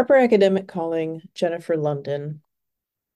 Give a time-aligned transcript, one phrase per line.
[0.00, 2.38] Harper Academic Calling, Jennifer Lunden.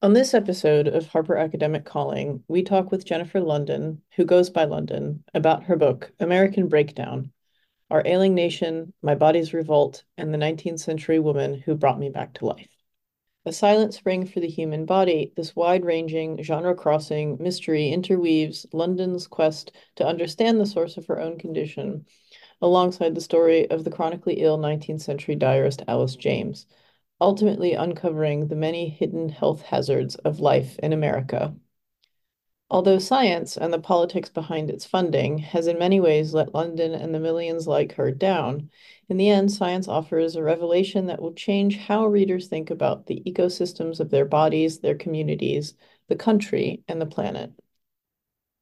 [0.02, 4.66] On this episode of Harper Academic Calling, we talk with Jennifer Lunden, who goes by
[4.66, 7.32] Lunden, about her book, American Breakdown
[7.90, 12.34] Our Ailing Nation, My Body's Revolt, and the 19th Century Woman Who Brought Me Back
[12.34, 12.68] to Life.
[13.46, 19.26] A silent spring for the human body, this wide ranging, genre crossing mystery interweaves Lunden's
[19.26, 22.04] quest to understand the source of her own condition
[22.60, 26.66] alongside the story of the chronically ill 19th century diarist Alice James,
[27.20, 31.54] ultimately uncovering the many hidden health hazards of life in America.
[32.70, 37.14] Although science and the politics behind its funding has in many ways let Lunden and
[37.14, 38.70] the millions like her down,
[39.08, 43.22] in the end, science offers a revelation that will change how readers think about the
[43.26, 45.74] ecosystems of their bodies, their communities,
[46.08, 47.52] the country, and the planet.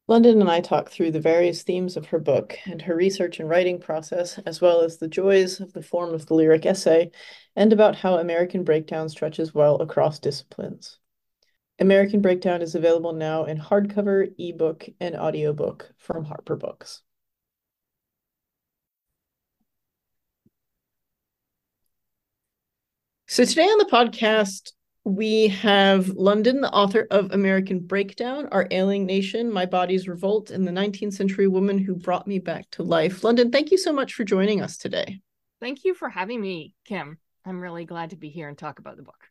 [0.09, 3.49] Lunden and I talk through the various themes of her book and her research and
[3.49, 7.09] writing process, as well as the joys of the form of the lyric essay,
[7.55, 10.99] and about how American Breakdown stretches well across disciplines.
[11.79, 17.01] American Breakdown is available now in hardcover, ebook, and audiobook from Harper Books.
[23.27, 24.73] So today on the podcast,
[25.05, 30.65] we have Lunden, the author of American Breakdown, Our Ailing Nation, My Body's Revolt, and
[30.65, 33.21] the 19th Century Woman Who Brought Me Back to Life.
[33.21, 35.19] Lunden, thank you so much for joining us today.
[35.59, 37.17] Thank you for having me, Kim.
[37.45, 39.27] I'm really glad to be here and talk about the book.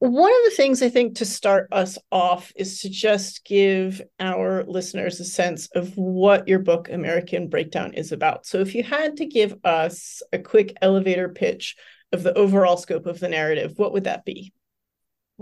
[0.00, 4.64] One of the things I think to start us off is to just give our
[4.64, 8.44] listeners a sense of what your book, American Breakdown, is about.
[8.44, 11.76] So, if you had to give us a quick elevator pitch
[12.10, 14.52] of the overall scope of the narrative, what would that be?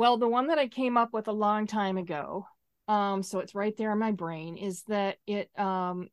[0.00, 2.46] Well, the one that I came up with a long time ago,
[2.88, 6.08] um, so it's right there in my brain, is that it um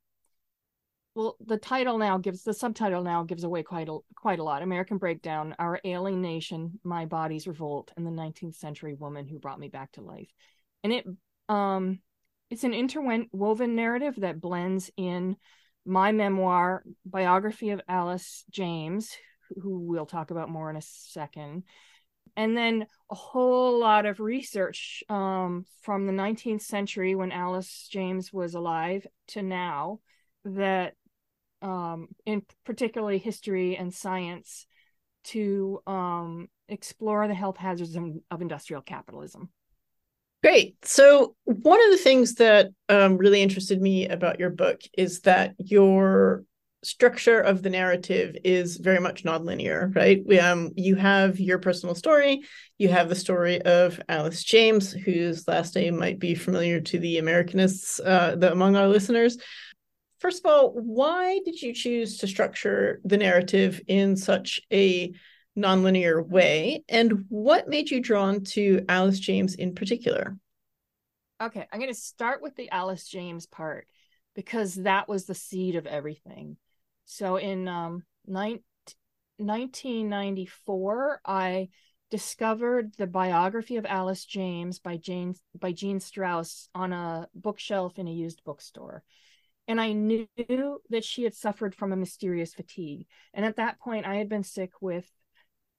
[1.16, 4.62] well, the title now gives the subtitle now gives away quite a quite a lot.
[4.62, 9.58] American Breakdown, Our Ailing Nation, My Body's Revolt, and the 19th Century Woman Who Brought
[9.58, 10.34] Me Back to Life.
[10.84, 11.06] And it
[11.48, 12.00] um
[12.50, 15.38] it's an interwoven narrative that blends in
[15.86, 19.16] my memoir, biography of Alice James,
[19.62, 21.64] who we'll talk about more in a second,
[22.38, 28.32] and then a whole lot of research um, from the 19th century when Alice James
[28.32, 30.00] was alive to now
[30.46, 30.94] that
[31.64, 34.68] um, in particularly history and science
[35.26, 39.50] to um, explore the health hazards of, industrial capitalism.
[40.44, 40.76] Great.
[40.86, 45.56] So one of the things that um, really interested me about your book is that
[45.58, 46.44] your
[46.88, 50.24] structure of the narrative is very much nonlinear, right?
[50.26, 52.44] We, um, you have your personal story,
[52.78, 57.18] you have the story of Alice James, whose last name might be familiar to the
[57.18, 59.38] Americanists uh, the, among our listeners.
[60.20, 65.14] First of all, why did you choose to structure the narrative in such a
[65.58, 66.84] nonlinear way?
[66.88, 70.38] And what made you drawn to Alice James in particular?
[71.42, 73.88] Okay, I'm going to start with the Alice James part
[74.36, 76.58] because that was the seed of everything.
[77.08, 78.62] So in um, 19,
[79.38, 81.70] 1994, I
[82.12, 88.08] discovered the biography of Alice James by Jane by Jean Strouse on a bookshelf in
[88.08, 89.04] a used bookstore.
[89.70, 90.28] And I knew
[90.90, 93.08] that she had suffered from a mysterious fatigue.
[93.34, 95.10] And at that point, I had been sick with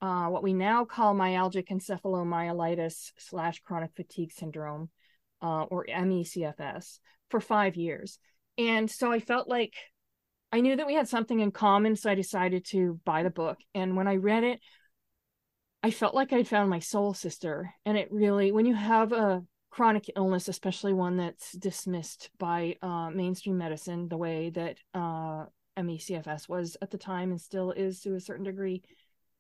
[0.01, 4.89] uh, what we now call myalgic encephalomyelitis slash chronic fatigue syndrome,
[5.43, 8.19] uh, or ME/CFS, for five years.
[8.57, 9.75] And so I felt like
[10.53, 13.59] I knew that we had something in common, so I decided to buy the book.
[13.75, 14.61] And when I read it,
[15.83, 17.75] I felt like I'd found my soul sister.
[17.85, 23.11] And it really, when you have a chronic illness, especially one that's dismissed by uh,
[23.11, 25.45] mainstream medicine, the way that uh,
[25.77, 28.83] ME/CFS was at the time and still is to a certain degree,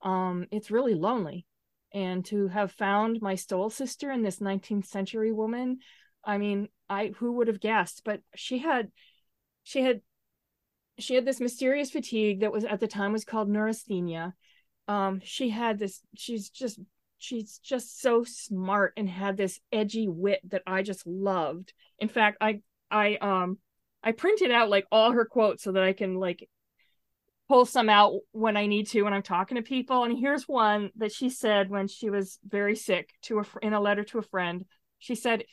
[0.02, 1.46] um, it's really lonely.
[1.92, 5.78] And to have found my soul sister in this 19th century woman,
[6.22, 8.02] I mean, I who would have guessed?
[8.04, 8.92] But she had,
[9.64, 10.02] she had
[10.98, 14.34] she had this mysterious fatigue that was at the time was called neurasthenia.
[14.88, 16.02] Um, she had this.
[16.16, 16.80] She's just
[17.18, 21.72] she's just so smart and had this edgy wit that I just loved.
[21.98, 23.58] In fact, I I um
[24.02, 26.48] I printed out like all her quotes so that I can like
[27.48, 30.04] pull some out when I need to when I'm talking to people.
[30.04, 33.80] And here's one that she said when she was very sick to a in a
[33.80, 34.64] letter to a friend.
[34.98, 35.44] She said,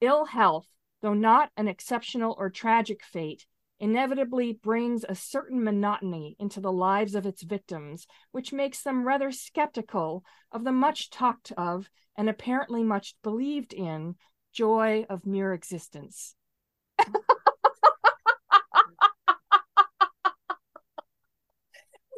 [0.00, 0.66] "Ill health,
[1.02, 3.46] though not an exceptional or tragic fate,
[3.78, 9.30] inevitably brings a certain monotony into the lives of its victims, which makes them rather
[9.30, 14.14] skeptical of the much talked of and apparently much believed in
[14.52, 16.34] joy of mere existence.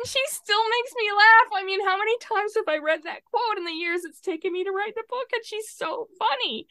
[0.09, 1.53] she still makes me laugh.
[1.55, 4.53] I mean, how many times have I read that quote in the years it's taken
[4.53, 5.27] me to write the book?
[5.33, 6.67] And she's so funny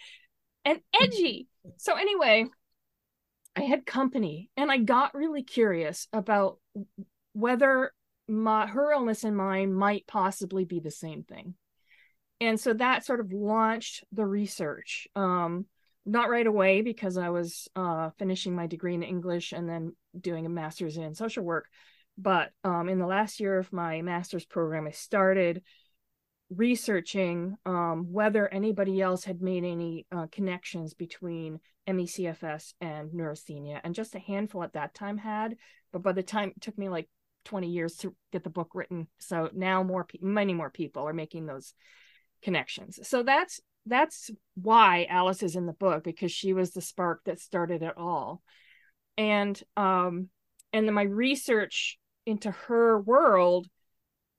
[0.66, 1.48] and edgy.
[1.78, 2.46] So, anyway,
[3.58, 6.60] I had company and I got really curious about
[7.34, 7.92] whether
[8.28, 11.56] my her illness and mine might possibly be the same thing.
[12.40, 15.08] And so that sort of launched the research.
[15.16, 15.66] Um,
[16.06, 20.46] not right away because I was uh, finishing my degree in English and then doing
[20.46, 21.66] a master's in social work.
[22.18, 25.64] But um, in the last year of my master's program, I started
[26.50, 33.82] researching um, whether anybody else had made any uh, connections between ME/CFS and neurasthenia.
[33.84, 35.56] And just a handful at that time had,
[35.92, 37.10] but by the time it took me like
[37.46, 39.08] 20 years to get the book written.
[39.20, 41.74] So now more, many more people are making those
[42.44, 43.00] connections.
[43.04, 47.40] So that's that's why Alice is in the book because she was the spark that
[47.40, 48.42] started it all.
[49.18, 50.30] And um
[50.74, 53.68] and then my research into her world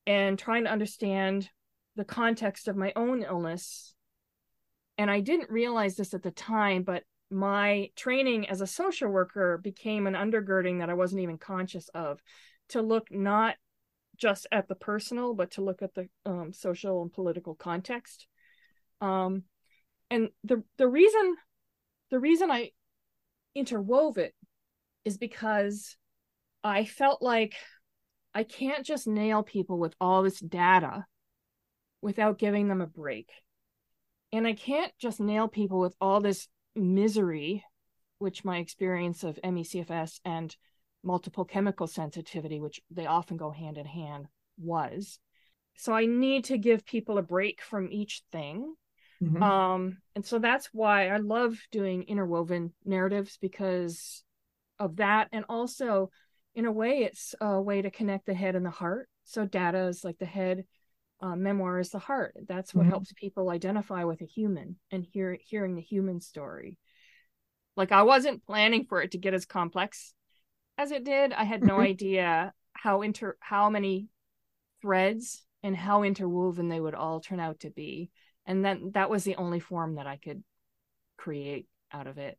[0.06, 1.48] and trying to understand
[1.96, 3.94] the context of my own illness.
[4.98, 9.58] And I didn't realize this at the time, but my training as a social worker
[9.58, 12.20] became an undergirding that I wasn't even conscious of
[12.70, 13.56] to look not
[14.16, 18.26] just at the personal, but to look at the um, social and political context.
[19.00, 19.44] Um,
[20.10, 21.36] and the the reason
[22.10, 22.70] the reason I
[23.56, 24.34] interwove it
[25.04, 25.96] is because
[26.64, 27.54] I felt like
[28.34, 31.06] I can't just nail people with all this data
[32.00, 33.30] without giving them a break.
[34.32, 36.48] And I can't just nail people with all this
[36.78, 37.64] misery,
[38.18, 40.54] which my experience of ME/CFS and
[41.02, 44.26] multiple chemical sensitivity, which they often go hand in hand,
[44.58, 45.18] was.
[45.76, 48.74] So I need to give people a break from each thing.
[49.22, 49.42] Mm-hmm.
[49.42, 54.22] Um, and so that's why I love doing interwoven narratives because
[54.78, 55.28] of that.
[55.32, 56.10] And also,
[56.54, 59.08] in a way, it's a way to connect the head and the heart.
[59.24, 60.64] So data is like the head,
[61.20, 62.34] uh, memoir is the heart.
[62.46, 62.90] That's what mm-hmm.
[62.90, 66.78] helps people identify with a human and hear hearing the human story.
[67.76, 70.14] Like I wasn't planning for it to get as complex
[70.76, 71.32] as it did.
[71.32, 71.82] I had no mm-hmm.
[71.82, 74.08] idea how inter how many
[74.80, 78.10] threads and how interwoven they would all turn out to be.
[78.46, 80.42] And then that was the only form that I could
[81.16, 82.38] create out of it.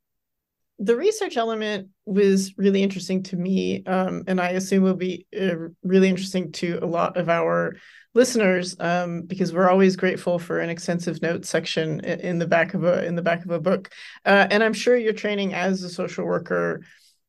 [0.79, 5.55] The research element was really interesting to me, um, and I assume will be uh,
[5.83, 7.75] really interesting to a lot of our
[8.13, 12.83] listeners um, because we're always grateful for an extensive notes section in the back of
[12.83, 13.89] a in the back of a book.
[14.25, 16.81] Uh, and I'm sure your training as a social worker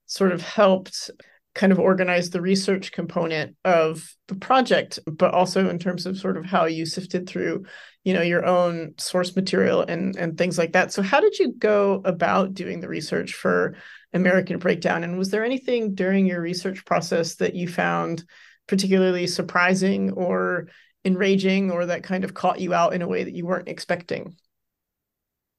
[0.07, 1.11] sort of helped
[1.55, 6.37] kind of organize the research component of the project but also in terms of sort
[6.37, 7.65] of how you sifted through
[8.05, 11.53] you know your own source material and and things like that so how did you
[11.53, 13.75] go about doing the research for
[14.13, 18.25] american breakdown and was there anything during your research process that you found
[18.71, 20.69] particularly surprising or
[21.05, 24.35] enraging or that kind of caught you out in a way that you weren't expecting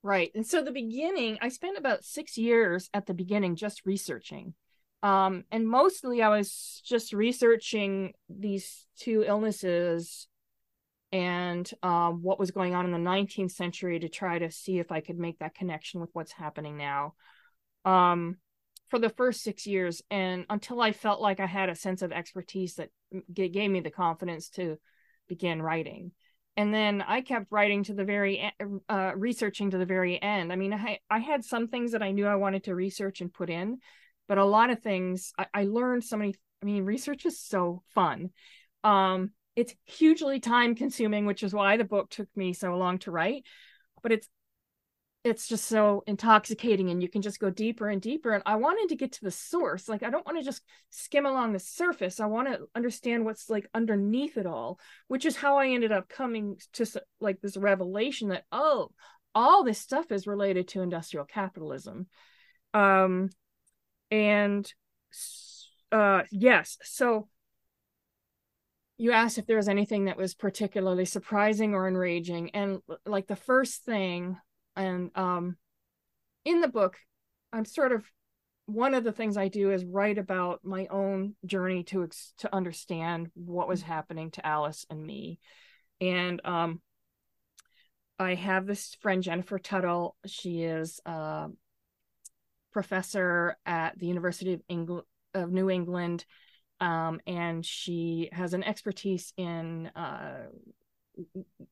[0.04, 0.32] Right.
[0.34, 4.56] And so the beginning, I spent about six years at the beginning just researching.
[5.04, 10.28] Um, and mostly I was just researching these two illnesses
[11.12, 14.92] and um, what was going on in the 19th century to try to see if
[14.92, 17.14] I could make that connection with what's happening now.
[17.84, 18.38] Um,
[18.92, 22.12] for the first six years, and until I felt like I had a sense of
[22.12, 22.90] expertise that
[23.34, 24.78] gave me the confidence to
[25.28, 26.12] begin writing
[26.58, 28.52] and then I kept writing to the very
[28.90, 30.52] uh, researching to the very end.
[30.52, 33.34] I mean, I I had some things that I knew I wanted to research and
[33.34, 33.80] put in,
[34.28, 36.36] but a lot of things I, I learned so many.
[36.62, 38.32] I mean, research is so fun.
[38.84, 43.12] Um, it's hugely time consuming, which is why the book took me so long to
[43.12, 43.46] write.
[44.04, 44.28] But it's
[45.24, 48.90] it's just so intoxicating and you can just go deeper and deeper and i wanted
[48.90, 52.20] to get to the source like i don't want to just skim along the surface
[52.20, 56.10] i want to understand what's like underneath it all which is how i ended up
[56.10, 56.86] coming to
[57.20, 58.90] like this revelation that oh
[59.34, 62.08] all this stuff is related to industrial capitalism.
[62.74, 63.30] Um
[64.10, 64.72] and
[65.92, 67.28] uh yes so
[68.98, 73.36] you asked if there was anything that was particularly surprising or enraging and like the
[73.36, 74.38] first thing
[74.76, 75.58] and um
[76.46, 76.98] in the book
[77.52, 78.04] i'm sort of
[78.66, 82.54] one of the things i do is write about my own journey to ex- to
[82.56, 85.40] understand what was happening to alice and me.
[86.00, 86.82] And um
[88.18, 90.16] i have this friend jennifer tuttle.
[90.26, 91.50] She is a
[92.72, 96.26] professor at the university of england of new england.
[96.80, 100.48] Um, and she has an expertise in uh,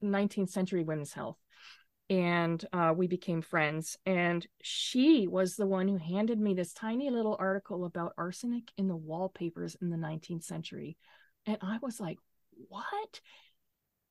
[0.03, 1.37] 19th century women's health
[2.09, 3.97] and uh, we became friends.
[4.05, 8.87] And she was the one who handed me this tiny little article about arsenic in
[8.87, 10.97] the wallpapers in the 19th century,
[11.45, 12.17] And I was like,
[12.67, 13.21] what?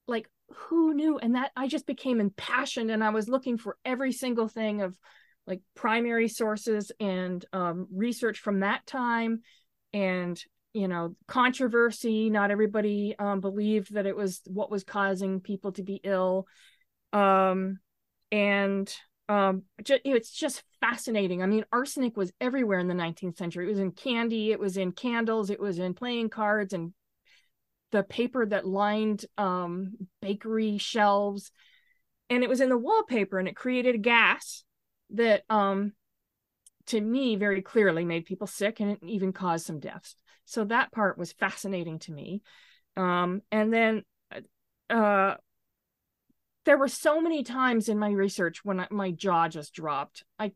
[0.06, 1.18] Like, who knew?
[1.18, 4.96] And that I just became impassioned and I was looking for every single thing of
[5.46, 9.40] like primary sources and um, research from that time
[9.94, 10.40] and
[10.74, 15.82] you know controversy not everybody um, believed that it was what was causing people to
[15.82, 16.46] be ill
[17.14, 17.78] um,
[18.30, 18.92] and
[19.28, 21.42] um, it's just fascinating.
[21.42, 23.66] I mean arsenic was everywhere in the 19th century.
[23.66, 26.92] It was in candy it was in candles it was in playing cards and
[27.90, 31.50] the paper that lined um, bakery shelves.
[32.30, 34.64] And it was in the wallpaper and it created a gas
[35.10, 35.92] that um,
[36.86, 40.14] to me very clearly made people sick and it even caused some deaths.
[40.44, 42.42] So that part was fascinating to me.
[42.96, 44.02] Um, and then
[44.90, 45.34] uh,
[46.68, 50.52] there were so many times in my research when my jaw just dropped i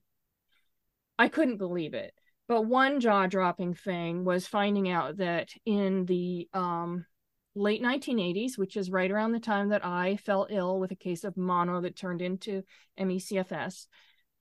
[1.18, 2.12] i couldn't believe it
[2.48, 7.06] but one jaw dropping thing was finding out that in the um,
[7.54, 11.24] late 1980s which is right around the time that i fell ill with a case
[11.24, 12.62] of mono that turned into
[12.98, 13.86] me-cfs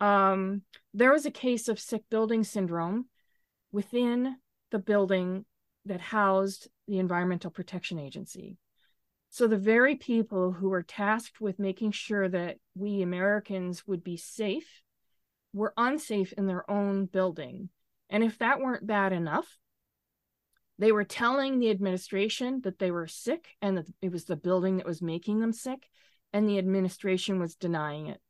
[0.02, 0.64] um,
[0.94, 3.06] there was a case of sick building syndrome
[3.72, 4.36] within
[4.72, 5.46] the building
[5.86, 8.58] that housed the Environmental Protection Agency.
[9.32, 14.18] So the very people who were tasked with making sure that we Americans would be
[14.18, 14.82] safe
[15.54, 17.70] were unsafe in their own building.
[18.10, 19.58] And if that weren't bad enough,
[20.78, 24.78] they were telling the administration that they were sick and that it was the building
[24.78, 25.88] that was making them sick,
[26.34, 28.22] and the administration was denying it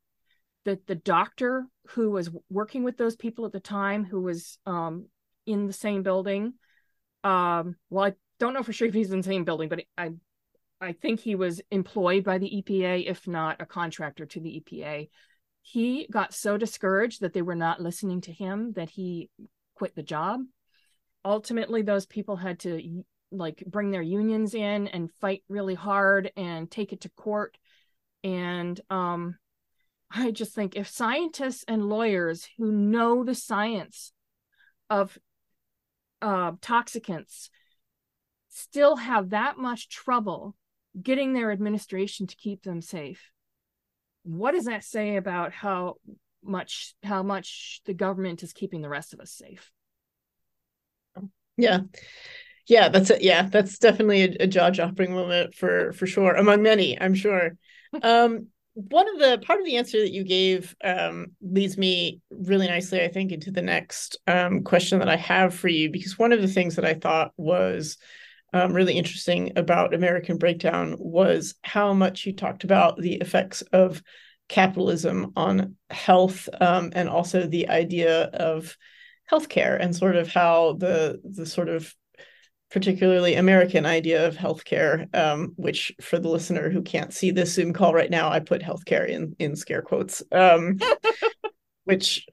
[0.64, 5.06] that the doctor who was working with those people at the time who was um,
[5.46, 6.54] in the same building
[7.24, 10.10] um, well i don't know for sure if he's in the same building but i
[10.82, 15.08] i think he was employed by the epa if not a contractor to the epa
[15.62, 19.30] he got so discouraged that they were not listening to him that he
[19.76, 20.40] quit the job.
[21.24, 26.70] Ultimately those people had to like bring their unions in and fight really hard and
[26.70, 27.56] take it to court.
[28.24, 29.36] And um
[30.10, 34.12] I just think if scientists and lawyers who know the science
[34.90, 35.16] of
[36.20, 37.48] uh, toxicants
[38.50, 40.54] still have that much trouble
[41.00, 43.30] getting their administration to keep them safe,
[44.24, 45.96] what does that say about how
[46.44, 49.70] much how much the government is keeping the rest of us safe?
[51.56, 51.80] Yeah.
[52.66, 53.22] Yeah, that's it.
[53.22, 57.56] Yeah, that's definitely a, a jaw-dropping moment for for sure, among many, I'm sure.
[58.02, 62.66] Um, one of the part of the answer that you gave um, leads me really
[62.66, 66.32] nicely, I think, into the next um, question that I have for you, because one
[66.32, 67.98] of the things that I thought was
[68.52, 74.02] um, really interesting about American Breakdown was how much you talked about the effects of
[74.48, 78.76] capitalism on health um, and also the idea of
[79.30, 81.94] healthcare and sort of how the the sort of
[82.70, 87.72] particularly American idea of healthcare, um, which for the listener who can't see this Zoom
[87.74, 90.78] call right now, I put healthcare in in scare quotes, um,
[91.84, 92.26] which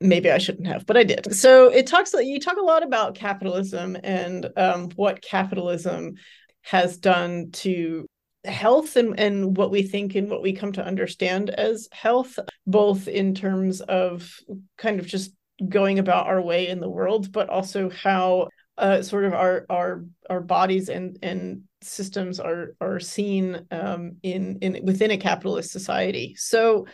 [0.00, 1.34] maybe I shouldn't have, but I did.
[1.34, 6.14] So it talks you talk a lot about capitalism and um, what capitalism
[6.62, 8.06] has done to
[8.44, 13.08] health and, and what we think and what we come to understand as health, both
[13.08, 14.30] in terms of
[14.76, 15.32] kind of just
[15.68, 18.48] going about our way in the world, but also how
[18.78, 24.58] uh, sort of our our our bodies and and systems are are seen um, in
[24.60, 26.34] in within a capitalist society.
[26.36, 26.86] So,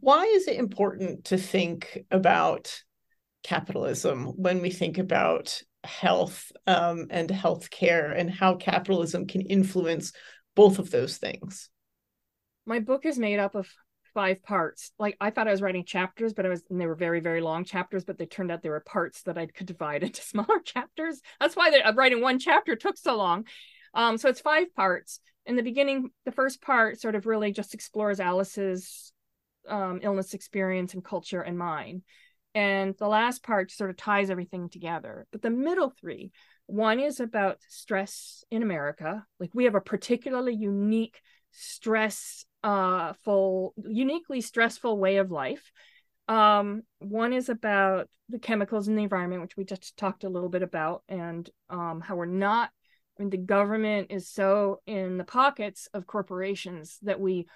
[0.00, 2.82] why is it important to think about
[3.42, 10.12] capitalism when we think about health um, and healthcare and how capitalism can influence
[10.56, 11.70] both of those things?
[12.66, 13.68] My book is made up of
[14.12, 14.90] five parts.
[14.98, 17.40] Like I thought I was writing chapters, but I was and they were very very
[17.40, 20.58] long chapters, but they turned out they were parts that I could divide into smaller
[20.64, 21.20] chapters.
[21.38, 23.44] That's why they, writing one chapter took so long.
[23.94, 25.20] Um, so it's five parts.
[25.44, 29.12] In the beginning, the first part sort of really just explores Alice's
[29.68, 32.02] um, illness experience and culture and mine.
[32.54, 35.26] And the last part sort of ties everything together.
[35.30, 36.32] But the middle three,
[36.66, 39.26] one is about stress in America.
[39.38, 41.20] Like we have a particularly unique
[41.50, 43.12] stress uh,
[43.84, 45.70] uniquely stressful way of life.
[46.26, 50.48] Um, one is about the chemicals in the environment, which we just talked a little
[50.48, 52.70] bit about, and um, how we're not.
[53.16, 57.46] I mean, the government is so in the pockets of corporations that we,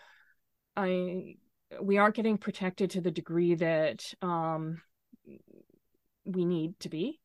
[0.76, 1.34] I,
[1.80, 4.80] we aren't getting protected to the degree that um,
[6.24, 7.20] we need to be.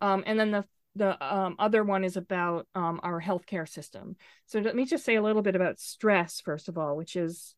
[0.00, 0.64] Um, and then the
[0.96, 4.16] the um, other one is about um, our healthcare system.
[4.46, 7.54] So let me just say a little bit about stress, first of all, which is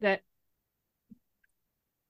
[0.00, 0.22] that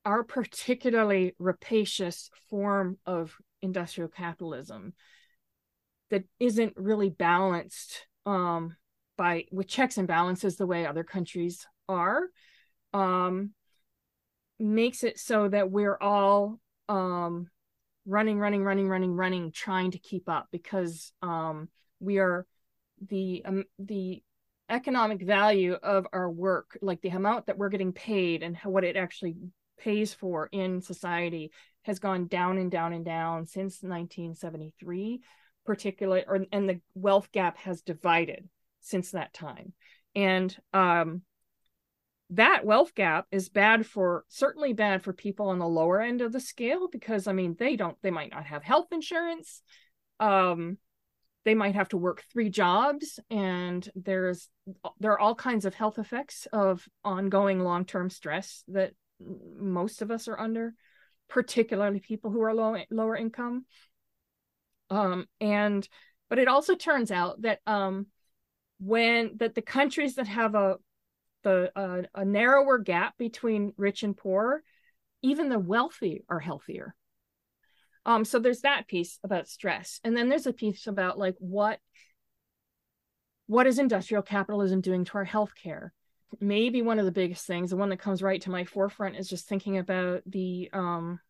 [0.05, 4.95] our particularly rapacious form of industrial capitalism
[6.11, 8.77] that isn't really balanced um,
[9.17, 12.23] by with checks and balances the way other countries are
[12.93, 13.51] um,
[14.59, 17.49] makes it so that we're all um,
[18.07, 21.69] running running running running running trying to keep up because um,
[22.01, 22.47] we are
[23.09, 24.23] the um, the
[24.69, 28.97] economic value of our work like the amount that we're getting paid and what it
[28.97, 29.37] actually
[29.79, 31.51] pays for in society
[31.83, 35.21] has gone down and down and down since 1973
[35.65, 38.49] particularly or and the wealth gap has divided
[38.81, 39.73] since that time.
[40.15, 41.23] And um
[42.31, 46.33] that wealth gap is bad for certainly bad for people on the lower end of
[46.33, 49.63] the scale because i mean they don't they might not have health insurance.
[50.19, 50.79] Um
[51.45, 54.49] they might have to work three jobs and there's
[54.99, 58.93] there are all kinds of health effects of ongoing long-term stress that
[59.57, 60.75] most of us are under
[61.29, 63.65] particularly people who are low lower income.
[64.91, 65.89] Um and
[66.29, 68.07] but it also turns out that um
[68.79, 70.77] when that the countries that have a
[71.43, 74.63] the uh, a narrower gap between rich and poor
[75.23, 76.95] even the wealthy are healthier
[78.07, 81.79] um so there's that piece about stress and then there's a piece about like what
[83.47, 85.91] what is industrial capitalism doing to our healthcare
[86.41, 89.29] maybe one of the biggest things the one that comes right to my forefront is
[89.29, 91.21] just thinking about the um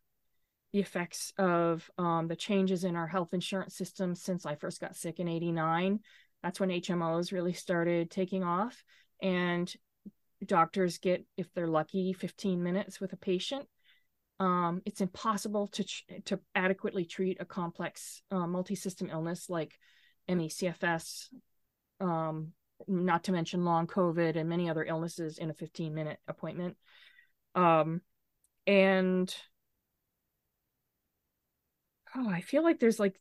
[0.73, 4.97] the effects of um, the changes in our health insurance system since I first got
[4.97, 6.01] sick in 89.
[6.43, 8.85] That's when HMOs really started taking off.
[9.21, 9.73] And
[10.45, 13.67] doctors get, if they're lucky, 15 minutes with a patient.
[14.39, 15.85] Um, it's impossible to
[16.25, 19.75] to adequately treat a complex uh, multi-system illness like
[20.29, 21.29] ME/CFS,
[22.01, 22.53] um,
[22.89, 26.79] not to mention long COVID and many other illnesses in a 15 minute appointment.
[27.55, 28.01] Um,
[28.67, 29.35] and
[32.17, 33.21] oh, I feel like there's like,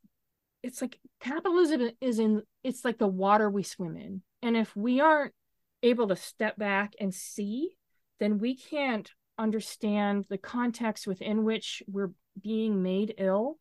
[0.64, 4.22] it's like capitalism is in, it's like the water we swim in.
[4.42, 5.34] And if we aren't
[5.84, 7.72] able to step back and see,
[8.20, 12.12] then we can't understand the context within which we're
[12.42, 13.58] being made ill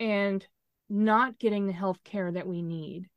[0.00, 0.46] and
[0.88, 3.08] not getting the health care that we need.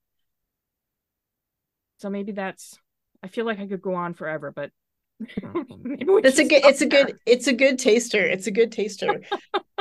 [1.97, 2.77] So maybe that's
[3.23, 4.71] I feel like I could go on forever, but
[5.19, 6.87] it's a good it's there.
[6.87, 8.23] a good it's a good taster.
[8.25, 9.21] It's a good taster.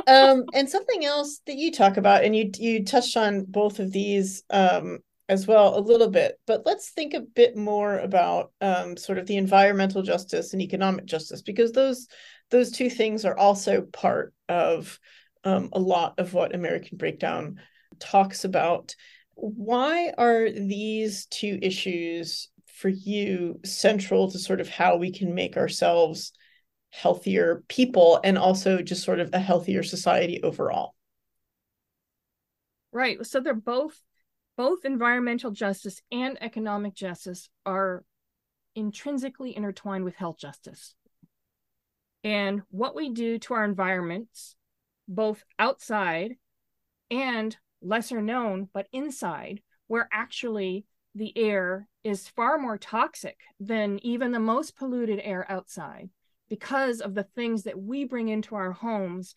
[0.06, 3.90] um and something else that you talk about and you you touched on both of
[3.92, 8.96] these um as well a little bit, but let's think a bit more about um
[8.96, 12.08] sort of the environmental justice and economic justice because those
[12.50, 14.98] those two things are also part of
[15.44, 17.60] um, a lot of what American Breakdown
[17.98, 18.94] talks about.
[19.34, 25.56] Why are these two issues for you central to sort of how we can make
[25.56, 26.32] ourselves
[26.90, 30.94] healthier people and also just sort of a healthier society overall?
[32.92, 33.24] Right.
[33.26, 34.00] So they're both
[34.56, 38.04] both environmental justice and economic justice are
[38.74, 40.94] intrinsically intertwined with health justice.
[42.22, 44.56] And what we do to our environments,
[45.06, 46.36] both outside
[47.10, 54.32] and lesser known, but inside, where actually the air is far more toxic than even
[54.32, 56.10] the most polluted air outside
[56.48, 59.34] because of the things that we bring into our homes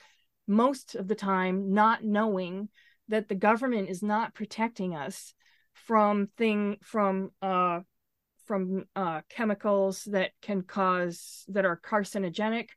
[0.48, 2.70] most of the time not knowing
[3.10, 5.34] that the government is not protecting us
[5.74, 7.80] from thing from uh
[8.46, 12.70] from uh chemicals that can cause that are carcinogenic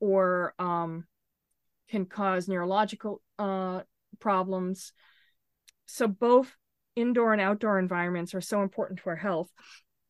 [0.00, 1.04] or um
[1.88, 3.80] can cause neurological uh
[4.20, 4.92] problems.
[5.86, 6.54] So both
[6.96, 9.50] indoor and outdoor environments are so important to our health.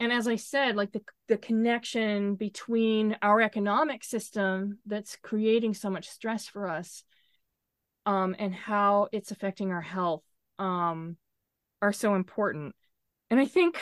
[0.00, 5.90] And as i said like the, the connection between our economic system that's creating so
[5.90, 7.02] much stress for us
[8.08, 10.24] um, and how it's affecting our health
[10.58, 11.18] um,
[11.82, 12.74] are so important.
[13.30, 13.78] And i think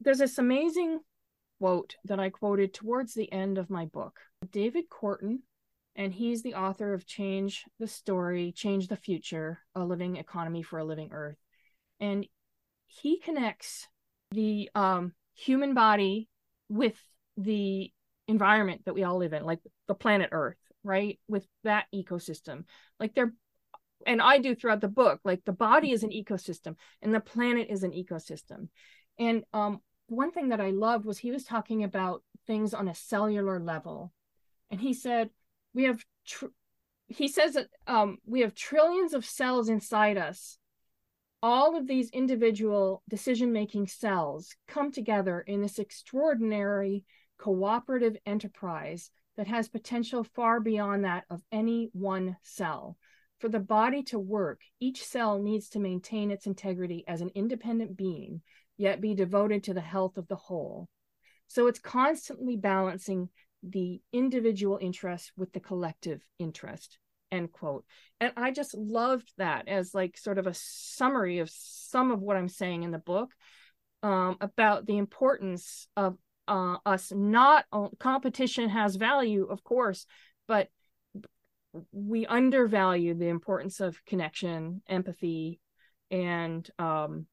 [0.00, 1.00] there's this amazing
[1.58, 4.20] quote that i quoted towards the end of my book
[4.52, 5.38] david Korten,
[5.96, 10.78] and he's the author of change the story change the future a living economy for
[10.78, 11.38] a living earth.
[11.98, 12.26] And
[12.86, 13.88] he connects
[14.30, 16.28] the um, human body
[16.68, 16.96] with
[17.38, 17.90] the
[18.28, 20.58] environment that we all live in like the planet earth
[20.88, 22.64] right with that ecosystem.
[22.98, 23.34] Like they're
[24.06, 27.68] and i do throughout the book like the body is an ecosystem and the planet
[27.70, 28.68] is an ecosystem.
[29.18, 32.94] And um, one thing that i loved was he was talking about things on a
[32.94, 34.12] cellular level.
[34.70, 35.30] And he said
[35.74, 36.46] we have tr-
[37.08, 40.58] he says that um, we have trillions of cells inside us.
[41.42, 47.04] All of these individual decision making cells come together in this extraordinary
[47.38, 52.98] cooperative enterprise that has potential far beyond that of any one cell
[53.38, 57.96] for the body to work, each cell needs to maintain its integrity as an independent
[57.96, 58.42] being,
[58.76, 60.88] yet be devoted to the health of the whole.
[61.46, 63.28] So it's constantly balancing
[63.62, 66.98] the individual interest with the collective interest
[67.30, 67.84] end quote
[68.20, 72.38] and i just loved that as like sort of a summary of some of what
[72.38, 73.32] i'm saying in the book
[74.02, 76.16] um, about the importance of
[76.48, 77.12] uh, us.
[77.14, 77.64] Not
[77.98, 80.06] competition has value of course
[80.46, 80.68] but
[81.92, 85.60] we undervalue the importance of connection empathy
[86.10, 87.26] and um,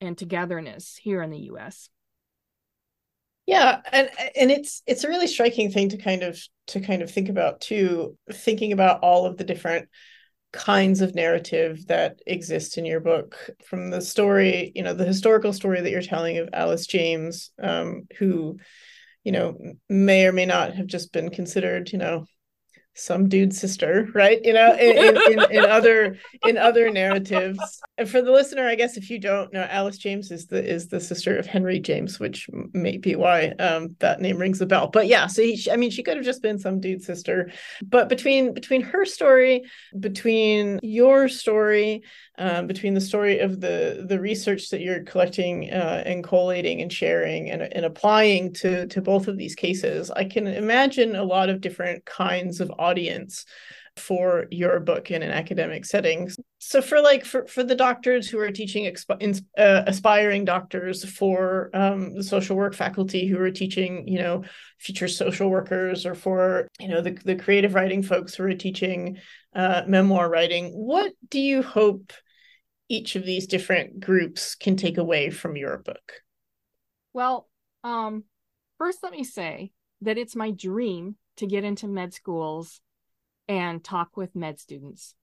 [0.00, 1.88] and togetherness here in the us
[3.46, 7.10] yeah, and and it's it's a really striking thing to kind of to kind of
[7.10, 9.88] think about too, thinking about all of the different
[10.54, 13.36] kinds of narrative that exist in your book.
[13.66, 18.06] From the story you know the historical story that you're telling of alice james um,
[18.18, 18.58] who
[19.22, 19.56] you know
[19.88, 22.26] may or may not have just been considered you know
[22.94, 24.40] some dude's sister, right?
[24.44, 27.58] You know, in, in, in, other in other narratives.
[27.98, 30.88] And for the listener, I guess if you don't know, Alice James is the is
[30.88, 34.88] the sister of Henry James, which may be why um, that name rings a bell.
[34.88, 37.50] But yeah, so he, I mean, she could have just been some dude's sister.
[37.82, 39.62] But between between her story,
[39.98, 42.02] between your story,
[42.38, 46.92] um, between the story of the the research that you're collecting uh, and collating and
[46.92, 51.48] sharing and, and applying to to both of these cases, I can imagine a lot
[51.48, 53.44] of different kinds of audience
[53.96, 56.28] for your book in an academic setting.
[56.58, 62.14] So for like for, for the doctors who are teaching uh, aspiring doctors for um,
[62.14, 64.44] the social work faculty who are teaching you know
[64.78, 69.18] future social workers or for you know the, the creative writing folks who are teaching
[69.54, 72.12] uh, memoir writing what do you hope
[72.88, 76.12] each of these different groups can take away from your book?
[77.12, 77.48] Well
[77.84, 78.24] um,
[78.78, 79.70] first let me say
[80.00, 82.80] that it's my dream to get into med schools
[83.48, 85.14] and talk with med students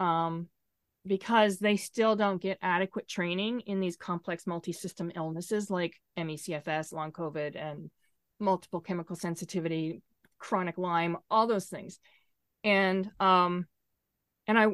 [0.00, 0.48] um,
[1.06, 7.12] because they still don't get adequate training in these complex multi-system illnesses like ME/CFS, long
[7.12, 7.90] COVID, and
[8.40, 10.02] multiple chemical sensitivity,
[10.38, 11.98] chronic Lyme, all those things.
[12.64, 13.66] And um,
[14.46, 14.66] and I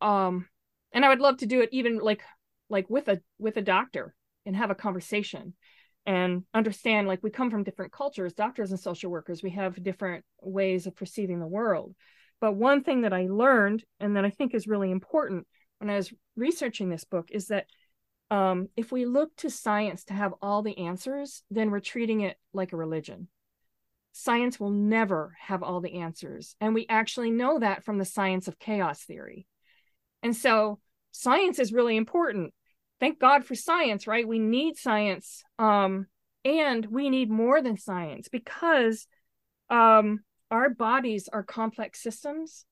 [0.00, 0.46] um,
[0.92, 2.22] and I would love to do it even like
[2.68, 4.14] like with a with a doctor
[4.46, 5.54] and have a conversation
[6.06, 10.24] and understand like we come from different cultures doctors and social workers we have different
[10.40, 11.94] ways of perceiving the world.
[12.40, 15.46] But one thing that i learned and that i think is really important
[15.78, 17.66] when i was researching this book is that
[18.30, 22.36] um, if we look to science to have all the answers then we're treating it
[22.52, 23.28] like a religion.
[24.14, 28.48] Science will never have all the answers and we actually know that from the science
[28.48, 29.46] of chaos theory.
[30.22, 30.80] And so
[31.12, 32.54] science is really important
[33.02, 34.26] thank God for science, right?
[34.26, 35.42] We need science.
[35.58, 36.06] Um,
[36.44, 39.08] and we need more than science because
[39.70, 40.20] um,
[40.52, 42.64] our bodies are complex systems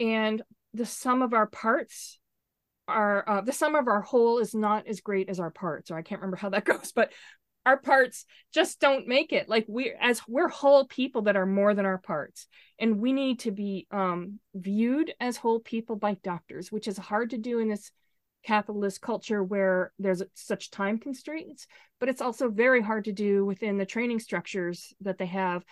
[0.00, 0.42] and
[0.74, 2.18] the sum of our parts
[2.88, 5.96] are uh, the sum of our whole is not as great as our parts or
[5.96, 7.10] i can't remember how that goes but
[7.64, 11.74] our parts just don't make it like we as we're whole people that are more
[11.74, 12.46] than our parts
[12.78, 17.30] and we need to be um, viewed as whole people by doctors which is hard
[17.30, 17.90] to do in this
[18.46, 21.66] capitalist culture where there's such time constraints,
[21.98, 25.64] but it's also very hard to do within the training structures that they have,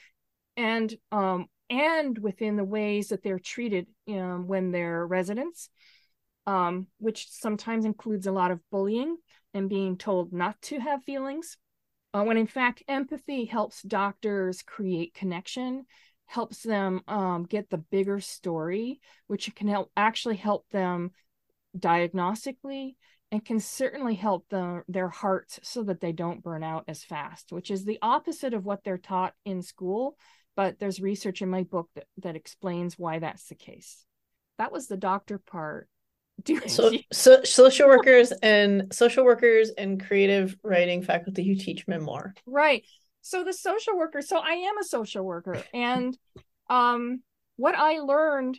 [0.57, 5.71] and um, and within the ways that they're treated you know, when they're residents,
[6.47, 9.17] um, which sometimes includes a lot of bullying
[9.55, 11.57] and being told not to have feelings,
[12.13, 15.87] uh, when in fact empathy helps doctors create connection
[16.27, 21.11] helps them um, get the bigger story, which can help actually help them
[21.77, 22.95] diagnostically
[23.31, 27.53] and can certainly help the, their hearts so that they don't burn out as fast,
[27.53, 30.17] which is the opposite of what they're taught in school.
[30.57, 34.05] But there's research in my book that, that explains why that's the case.
[34.59, 35.89] That was the doctor part.
[36.67, 42.35] so, so social workers and social workers and creative writing faculty who teach memoir.
[42.47, 42.85] Right.
[43.23, 46.17] So the social worker, so I am a social worker and
[46.71, 47.21] um
[47.57, 48.59] what I learned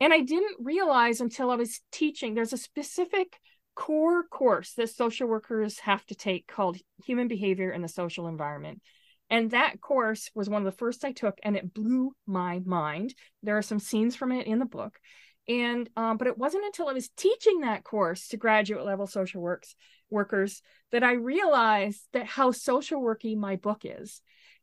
[0.00, 3.38] and I didn't realize until I was teaching, there's a specific
[3.74, 8.80] core course that social workers have to take called Human Behavior in the Social Environment.
[9.30, 13.14] And that course was one of the first I took, and it blew my mind.
[13.42, 14.98] There are some scenes from it in the book.
[15.48, 19.42] And um, but it wasn't until I was teaching that course to graduate level social
[19.42, 19.74] works
[20.08, 24.22] workers that I realized that how social worky my book is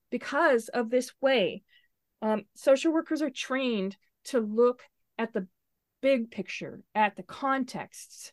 [0.09, 1.63] because of this way.
[2.21, 4.81] Um, social workers are trained to look
[5.21, 5.47] at the
[6.01, 8.31] big picture, at the contexts.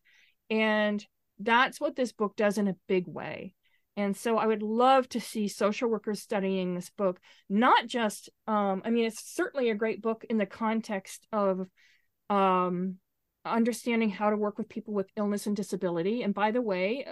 [0.50, 1.04] And
[1.38, 3.54] that's what this book does in a big way.
[3.96, 8.80] And so I would love to see social workers studying this book, not just, um,
[8.84, 11.66] I mean, it's certainly a great book in the context of
[12.30, 12.96] um,
[13.44, 16.22] understanding how to work with people with illness and disability.
[16.22, 17.06] And by the way,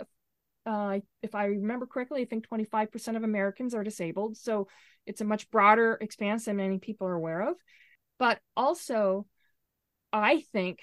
[0.65, 4.37] uh, if I remember correctly, I think 25% of Americans are disabled.
[4.37, 4.69] So
[5.07, 7.57] it's a much broader expanse than many people are aware of.
[8.19, 9.27] But also,
[10.17, 10.81] I think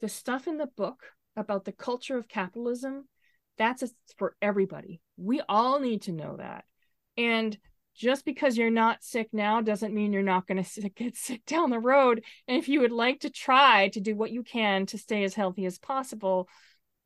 [0.00, 1.00] the stuff in the book
[1.36, 3.08] about the culture of capitalism,
[3.58, 3.84] that's
[4.18, 5.00] for everybody.
[5.16, 6.64] We all need to know that.
[7.16, 7.56] And
[7.94, 11.70] just because you're not sick now doesn't mean you're not going to get sick down
[11.70, 12.24] the road.
[12.48, 15.34] And if you would like to try to do what you can to stay as
[15.34, 16.48] healthy as possible,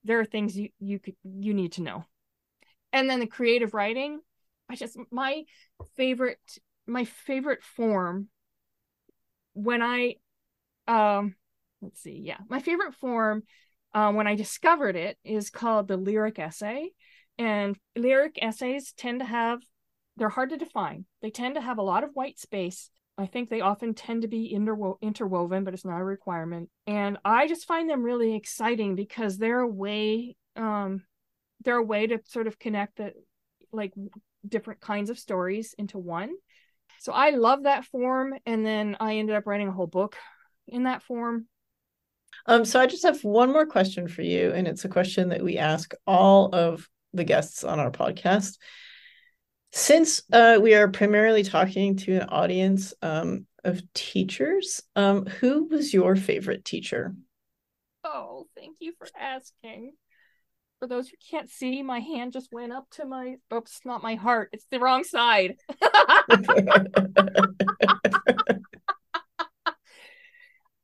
[0.05, 2.05] there are things you you could you need to know.
[2.93, 4.21] And then the creative writing,
[4.71, 5.43] I just my
[5.97, 6.39] favorite
[6.87, 8.29] my favorite form
[9.55, 10.17] when I
[10.89, 11.35] um
[11.83, 13.43] let's see, yeah, my favorite form
[13.95, 16.91] uh, when I discovered it is called the lyric essay.
[17.39, 19.61] And lyric essays tend to have
[20.17, 21.05] they're hard to define.
[21.21, 22.91] They tend to have a lot of white space.
[23.19, 26.71] I think they often tend to be interwo- interwoven, but it's not a requirement.
[26.87, 31.05] And I just find them really exciting because they're a way, um,
[31.65, 33.13] they're a way to sort of connect the
[33.73, 33.93] like
[34.47, 36.35] different kinds of stories into one.
[37.01, 40.17] So I love that form, and then I ended up writing a whole book
[40.69, 41.47] in that form.
[42.47, 45.43] Um, so I just have one more question for you, and it's a question that
[45.43, 48.59] we ask all of the guests on our podcast.
[49.73, 55.93] Since uh, we are primarily talking to an audience um, of teachers, um, who was
[55.93, 57.15] your favorite teacher?
[58.05, 59.93] Oh, thank you for asking.
[60.79, 64.15] For those who can't see, my hand just went up to my oops, not my
[64.15, 64.51] heart.
[64.53, 65.57] It's the wrong side.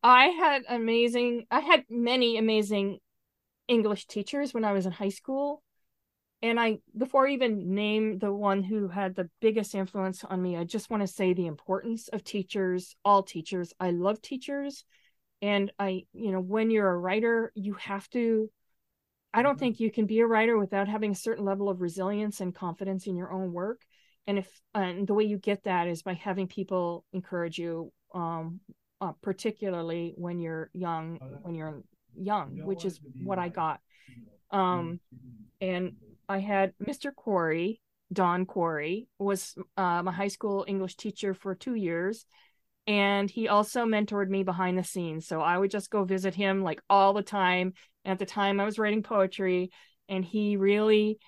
[0.03, 2.99] I had amazing I had many amazing
[3.69, 5.63] English teachers when I was in high school
[6.43, 10.57] and I before I even name the one who had the biggest influence on me,
[10.57, 13.73] I just want to say the importance of teachers, all teachers.
[13.79, 14.85] I love teachers.
[15.41, 18.51] And I, you know, when you're a writer, you have to
[19.33, 19.61] I don't mm-hmm.
[19.61, 23.07] think you can be a writer without having a certain level of resilience and confidence
[23.07, 23.81] in your own work.
[24.27, 28.61] And if and the way you get that is by having people encourage you, um,
[29.03, 31.83] uh, particularly when you're young, when you're
[32.17, 33.81] young, which is what I got.
[34.53, 35.01] Um,
[35.61, 35.95] and
[36.29, 37.13] I had Mr.
[37.13, 37.81] Corey,
[38.13, 42.25] Don Corey, was uh, my high school English teacher for two years.
[42.87, 45.27] And he also mentored me behind the scenes.
[45.27, 47.73] So I would just go visit him like all the time.
[48.05, 49.71] And at the time, I was writing poetry,
[50.09, 51.19] and he really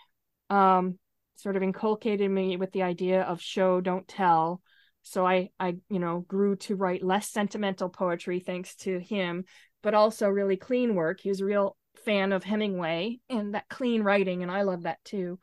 [0.48, 0.98] um,
[1.36, 4.62] sort of inculcated me with the idea of show, don't tell.
[5.04, 9.44] So I, I, you know, grew to write less sentimental poetry thanks to him,
[9.82, 11.20] but also really clean work.
[11.20, 15.04] He was a real fan of Hemingway and that clean writing, and I love that
[15.04, 15.38] too.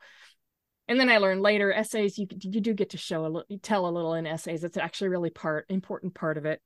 [0.88, 3.88] And then I learned later essays you you do get to show a little, tell
[3.88, 4.64] a little in essays.
[4.64, 6.60] It's actually really part important part of it.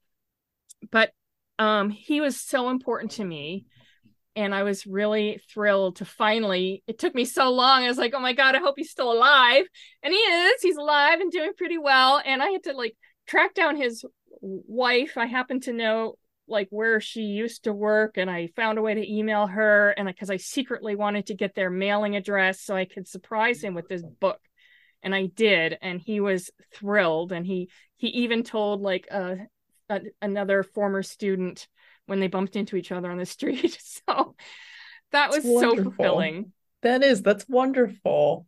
[0.90, 1.12] But
[1.58, 3.66] um, he was so important to me,
[4.36, 6.82] and I was really thrilled to finally.
[6.86, 7.82] It took me so long.
[7.82, 9.64] I was like, oh my god, I hope he's still alive,
[10.02, 10.62] and he is.
[10.62, 12.20] He's alive and doing pretty well.
[12.24, 12.94] And I had to like
[13.26, 14.04] track down his
[14.40, 15.16] wife.
[15.16, 16.16] I happen to know
[16.48, 20.06] like where she used to work and I found a way to email her and
[20.06, 23.88] because I, secretly wanted to get their mailing address so I could surprise him with
[23.88, 24.40] this book
[25.02, 29.36] and I did and he was thrilled and he he even told like uh,
[29.88, 31.66] a, a another former student
[32.06, 33.78] when they bumped into each other on the street.
[34.06, 34.34] So
[35.12, 36.52] that was so fulfilling.
[36.82, 38.46] That is that's wonderful.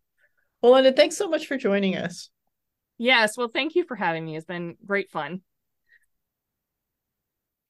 [0.62, 2.30] Well Lunden thanks so much for joining us.
[2.96, 3.36] Yes.
[3.36, 4.36] Well thank you for having me.
[4.36, 5.42] It's been great fun